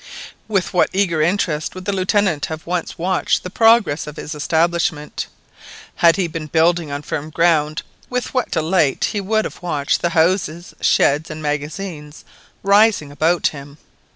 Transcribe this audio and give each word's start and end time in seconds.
With 0.47 0.73
what 0.73 0.89
eager 0.93 1.21
interest 1.21 1.75
would 1.75 1.85
the 1.85 1.93
Lieutenant 1.93 2.47
have 2.47 2.65
once 2.65 2.97
watched 2.97 3.43
the 3.43 3.51
progress 3.51 4.07
of 4.07 4.15
his 4.15 4.33
establishment! 4.33 5.27
Had 5.97 6.15
he 6.15 6.25
been 6.25 6.47
building 6.47 6.89
on 6.91 7.03
firm 7.03 7.29
ground, 7.29 7.83
with 8.09 8.33
what 8.33 8.49
delight 8.49 9.11
would 9.13 9.37
he 9.43 9.47
have 9.47 9.61
watched 9.61 10.01
the 10.01 10.09
houses, 10.09 10.73
sheds, 10.81 11.29
and 11.29 11.43
magazines 11.43 12.25
rising 12.63 13.15
around 13.21 13.45
him! 13.49 13.77